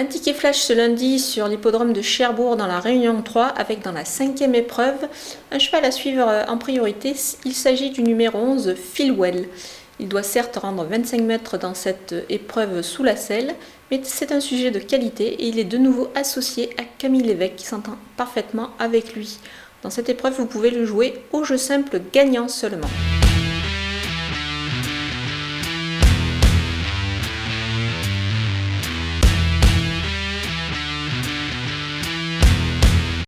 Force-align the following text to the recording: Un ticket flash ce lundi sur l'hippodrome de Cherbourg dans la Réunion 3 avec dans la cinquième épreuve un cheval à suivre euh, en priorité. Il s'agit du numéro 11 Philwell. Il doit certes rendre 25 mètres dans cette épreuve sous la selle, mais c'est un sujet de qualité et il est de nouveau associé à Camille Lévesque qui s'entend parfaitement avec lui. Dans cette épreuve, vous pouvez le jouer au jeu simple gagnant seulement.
Un 0.00 0.06
ticket 0.06 0.32
flash 0.32 0.56
ce 0.60 0.72
lundi 0.72 1.18
sur 1.18 1.46
l'hippodrome 1.46 1.92
de 1.92 2.00
Cherbourg 2.00 2.56
dans 2.56 2.66
la 2.66 2.80
Réunion 2.80 3.20
3 3.20 3.44
avec 3.44 3.82
dans 3.82 3.92
la 3.92 4.06
cinquième 4.06 4.54
épreuve 4.54 4.96
un 5.52 5.58
cheval 5.58 5.84
à 5.84 5.90
suivre 5.90 6.26
euh, 6.26 6.46
en 6.48 6.56
priorité. 6.56 7.14
Il 7.44 7.52
s'agit 7.52 7.90
du 7.90 8.02
numéro 8.02 8.38
11 8.38 8.76
Philwell. 8.76 9.46
Il 9.98 10.08
doit 10.08 10.22
certes 10.22 10.56
rendre 10.56 10.84
25 10.84 11.20
mètres 11.20 11.58
dans 11.58 11.74
cette 11.74 12.14
épreuve 12.30 12.80
sous 12.80 13.02
la 13.02 13.14
selle, 13.14 13.54
mais 13.90 14.00
c'est 14.02 14.32
un 14.32 14.40
sujet 14.40 14.70
de 14.70 14.78
qualité 14.78 15.34
et 15.34 15.48
il 15.48 15.58
est 15.58 15.64
de 15.64 15.76
nouveau 15.76 16.08
associé 16.14 16.70
à 16.78 16.84
Camille 16.96 17.24
Lévesque 17.24 17.56
qui 17.56 17.66
s'entend 17.66 17.98
parfaitement 18.16 18.70
avec 18.78 19.14
lui. 19.14 19.38
Dans 19.82 19.90
cette 19.90 20.08
épreuve, 20.08 20.32
vous 20.32 20.46
pouvez 20.46 20.70
le 20.70 20.86
jouer 20.86 21.22
au 21.30 21.44
jeu 21.44 21.58
simple 21.58 22.00
gagnant 22.10 22.48
seulement. 22.48 22.88